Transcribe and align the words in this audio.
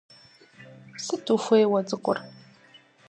Сыт 1.03 1.25
ухуей 1.33 1.65
уэ 1.71 1.81
цӀыкӀур? 1.87 2.17